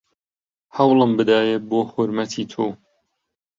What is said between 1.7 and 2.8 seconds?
حورمەتی تۆ